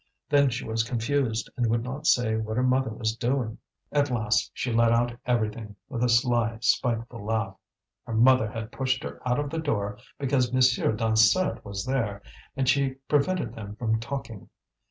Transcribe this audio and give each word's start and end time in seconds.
Then 0.29 0.49
she 0.49 0.65
was 0.65 0.81
confused, 0.83 1.47
and 1.55 1.67
would 1.69 1.83
not 1.83 2.07
say 2.07 2.35
what 2.35 2.57
her 2.57 2.63
mother 2.63 2.89
was 2.89 3.15
doing. 3.15 3.59
At 3.91 4.09
last 4.09 4.49
she 4.51 4.73
let 4.73 4.91
out 4.91 5.15
everything 5.27 5.75
with 5.89 6.03
a 6.03 6.09
sly, 6.09 6.57
spiteful 6.61 7.23
laugh: 7.23 7.55
her 8.07 8.15
mother 8.15 8.49
had 8.49 8.71
pushed 8.71 9.03
her 9.03 9.21
out 9.29 9.37
of 9.37 9.51
the 9.51 9.59
door 9.59 9.99
because 10.17 10.49
M. 10.51 10.95
Dansaert 10.95 11.63
was 11.63 11.85
there, 11.85 12.23
and 12.57 12.67
she 12.67 12.95
prevented 13.09 13.53
them 13.53 13.75
from 13.75 13.99
talking. 13.99 14.49